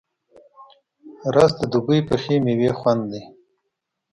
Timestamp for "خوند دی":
2.79-3.21